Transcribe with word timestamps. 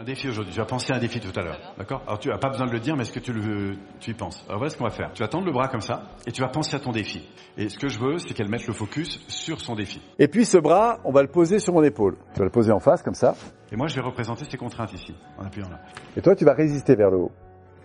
Un 0.00 0.04
défi 0.04 0.30
aujourd'hui. 0.30 0.54
Tu 0.54 0.58
vas 0.58 0.64
penser 0.64 0.94
à 0.94 0.96
un 0.96 0.98
défi 0.98 1.20
tout 1.20 1.38
à 1.38 1.42
l'heure. 1.42 1.58
D'accord? 1.76 2.02
Alors 2.06 2.18
tu 2.18 2.30
n'as 2.30 2.38
pas 2.38 2.48
besoin 2.48 2.66
de 2.66 2.72
le 2.72 2.80
dire, 2.80 2.96
mais 2.96 3.02
est-ce 3.02 3.12
que 3.12 3.18
tu, 3.18 3.34
le, 3.34 3.76
tu 3.98 4.12
y 4.12 4.14
penses? 4.14 4.42
Alors 4.48 4.56
voilà 4.56 4.70
ce 4.70 4.78
qu'on 4.78 4.84
va 4.84 4.90
faire. 4.90 5.12
Tu 5.12 5.22
vas 5.22 5.28
tendre 5.28 5.44
le 5.44 5.52
bras 5.52 5.68
comme 5.68 5.82
ça 5.82 6.04
et 6.26 6.32
tu 6.32 6.40
vas 6.40 6.48
penser 6.48 6.74
à 6.74 6.80
ton 6.80 6.90
défi. 6.90 7.28
Et 7.58 7.68
ce 7.68 7.78
que 7.78 7.88
je 7.88 7.98
veux, 7.98 8.16
c'est 8.16 8.32
qu'elle 8.32 8.48
mette 8.48 8.66
le 8.66 8.72
focus 8.72 9.22
sur 9.28 9.60
son 9.60 9.74
défi. 9.74 10.00
Et 10.18 10.26
puis 10.26 10.46
ce 10.46 10.56
bras, 10.56 11.00
on 11.04 11.12
va 11.12 11.20
le 11.20 11.28
poser 11.28 11.58
sur 11.58 11.74
mon 11.74 11.82
épaule. 11.82 12.16
Tu 12.32 12.38
vas 12.38 12.46
le 12.46 12.50
poser 12.50 12.72
en 12.72 12.80
face 12.80 13.02
comme 13.02 13.12
ça. 13.12 13.34
Et 13.70 13.76
moi, 13.76 13.88
je 13.88 13.94
vais 13.94 14.00
représenter 14.00 14.46
ces 14.50 14.56
contraintes 14.56 14.94
ici, 14.94 15.14
en 15.36 15.44
appuyant 15.44 15.68
là. 15.68 15.80
Et 16.16 16.22
toi, 16.22 16.34
tu 16.34 16.46
vas 16.46 16.54
résister 16.54 16.96
vers 16.96 17.10
le 17.10 17.18
haut. 17.18 17.32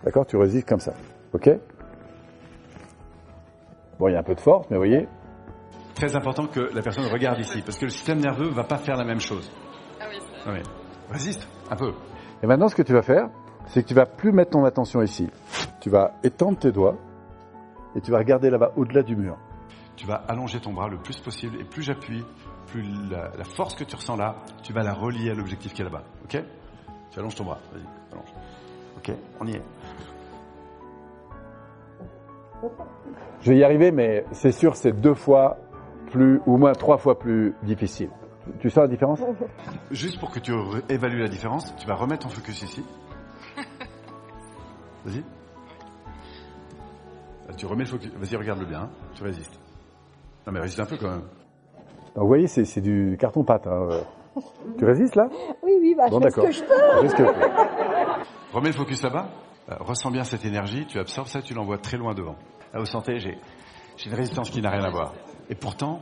D'accord? 0.02 0.24
Tu 0.24 0.38
résistes 0.38 0.66
comme 0.66 0.80
ça. 0.80 0.94
OK? 1.34 1.50
Bon, 3.98 4.08
il 4.08 4.12
y 4.12 4.16
a 4.16 4.20
un 4.20 4.22
peu 4.22 4.34
de 4.34 4.40
force, 4.40 4.66
mais 4.70 4.78
vous 4.78 4.84
voyez, 4.84 5.06
Très 5.94 6.16
important 6.16 6.46
que 6.46 6.60
la 6.60 6.80
personne 6.80 7.04
regarde 7.12 7.40
ici, 7.40 7.60
parce 7.60 7.76
que 7.76 7.84
le 7.84 7.90
système 7.90 8.20
nerveux 8.20 8.48
va 8.48 8.64
pas 8.64 8.78
faire 8.78 8.96
la 8.96 9.04
même 9.04 9.20
chose. 9.20 9.52
Ah 10.00 10.06
oui, 10.10 10.16
c'est 10.18 10.48
Non 10.48 10.54
mais, 10.54 10.62
résiste 11.10 11.48
un 11.70 11.76
peu. 11.76 11.92
Et 12.42 12.46
maintenant, 12.46 12.68
ce 12.68 12.74
que 12.74 12.82
tu 12.82 12.92
vas 12.92 13.02
faire, 13.02 13.28
c'est 13.66 13.82
que 13.82 13.88
tu 13.88 13.94
vas 13.94 14.06
plus 14.06 14.32
mettre 14.32 14.50
ton 14.50 14.64
attention 14.64 15.02
ici. 15.02 15.28
Tu 15.80 15.90
vas 15.90 16.12
étendre 16.22 16.58
tes 16.58 16.72
doigts 16.72 16.96
et 17.94 18.00
tu 18.00 18.10
vas 18.10 18.18
regarder 18.18 18.50
là-bas, 18.50 18.72
au-delà 18.76 19.02
du 19.02 19.16
mur. 19.16 19.36
Tu 19.96 20.06
vas 20.06 20.22
allonger 20.28 20.60
ton 20.60 20.72
bras 20.72 20.88
le 20.88 20.98
plus 20.98 21.18
possible, 21.20 21.58
et 21.58 21.64
plus 21.64 21.82
j'appuie, 21.82 22.22
plus 22.66 22.82
la, 23.10 23.30
la 23.36 23.44
force 23.44 23.74
que 23.74 23.84
tu 23.84 23.96
ressens 23.96 24.16
là, 24.16 24.36
tu 24.62 24.74
vas 24.74 24.82
la 24.82 24.92
relier 24.92 25.30
à 25.30 25.34
l'objectif 25.34 25.72
qui 25.72 25.80
est 25.80 25.84
là-bas. 25.84 26.02
Ok? 26.24 26.42
Tu 27.10 27.18
allonges 27.18 27.34
ton 27.34 27.44
bras. 27.44 27.58
Vas-y, 27.72 27.84
allonge. 28.12 28.34
Ok, 28.98 29.12
on 29.40 29.46
y 29.46 29.52
est. 29.52 29.62
Je 33.40 33.50
vais 33.50 33.58
y 33.58 33.64
arriver, 33.64 33.90
mais 33.90 34.24
c'est 34.32 34.52
sûr, 34.52 34.76
c'est 34.76 34.92
deux 34.92 35.14
fois 35.14 35.56
plus, 36.10 36.40
ou 36.46 36.56
moins 36.58 36.72
trois 36.72 36.98
fois 36.98 37.18
plus 37.18 37.54
difficile. 37.62 38.10
Tu 38.60 38.70
sens 38.70 38.82
la 38.82 38.88
différence 38.88 39.20
Juste 39.90 40.18
pour 40.20 40.30
que 40.30 40.38
tu 40.40 40.52
évalues 40.88 41.20
la 41.20 41.28
différence, 41.28 41.74
tu 41.76 41.86
vas 41.86 41.94
remettre 41.94 42.26
ton 42.26 42.32
focus 42.34 42.62
ici. 42.62 42.84
Vas-y. 45.04 45.20
Là, 47.48 47.54
Tu 47.56 47.66
remets 47.66 47.84
le 47.84 47.90
focus. 47.90 48.10
Vas-y, 48.14 48.36
regarde-le 48.36 48.66
bien. 48.66 48.82
hein. 48.82 48.90
Tu 49.14 49.22
résistes. 49.22 49.58
Non 50.46 50.52
mais 50.52 50.60
résiste 50.60 50.80
un 50.80 50.84
peu 50.86 50.96
quand 50.96 51.10
même. 51.10 51.22
Donc, 52.14 52.22
vous 52.22 52.28
voyez, 52.28 52.46
c'est 52.46 52.64
c'est 52.64 52.80
du 52.80 53.16
carton-pâte. 53.20 53.66
hein. 53.66 53.88
Tu 54.78 54.84
résistes 54.84 55.16
là 55.16 55.28
Oui, 55.62 55.72
oui, 55.80 55.94
bah, 55.96 56.06
Bon, 56.10 56.20
je 56.20 56.24
fais 56.24 56.30
ce 56.30 56.36
d'accord. 56.36 56.44
que 56.44 56.52
je 56.52 56.62
peux. 56.62 56.74
Je 56.96 57.00
fais 57.02 57.08
ce 57.08 57.14
que 57.16 57.24
je 57.26 57.32
peux. 57.32 58.22
Remets 58.52 58.68
le 58.68 58.74
focus 58.74 59.02
là-bas. 59.02 59.28
Euh, 59.70 59.74
ressens 59.80 60.10
bien 60.10 60.24
cette 60.24 60.44
énergie. 60.44 60.86
Tu 60.86 60.98
absorbes 60.98 61.26
ça, 61.26 61.42
tu 61.42 61.52
l'envoies 61.54 61.78
très 61.78 61.96
loin 61.96 62.14
devant. 62.14 62.36
Là, 62.72 62.78
vous 62.80 62.86
sentez, 62.86 63.18
j'ai 63.18 63.36
j'ai 63.96 64.10
une 64.10 64.14
résistance 64.16 64.50
qui 64.50 64.60
n'a 64.60 64.70
rien 64.70 64.84
à 64.84 64.90
voir. 64.90 65.14
Et 65.48 65.54
pourtant, 65.54 66.00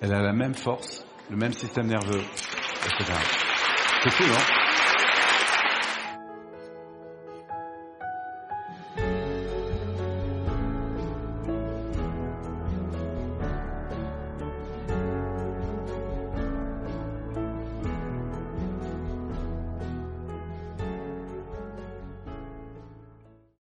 elle 0.00 0.12
a 0.12 0.20
la 0.20 0.32
même 0.32 0.54
force, 0.54 1.06
le 1.30 1.36
même 1.36 1.52
système 1.52 1.86
nerveux, 1.86 2.22
etc. 2.86 3.12
C'est 4.02 4.10
fou, 4.10 4.24
hein? 4.24 4.57